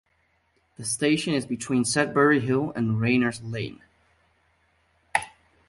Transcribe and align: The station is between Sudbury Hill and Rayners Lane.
The 0.77 0.83
station 0.83 1.35
is 1.35 1.45
between 1.45 1.85
Sudbury 1.85 2.39
Hill 2.39 2.73
and 2.75 2.99
Rayners 2.99 3.39
Lane. 3.43 3.83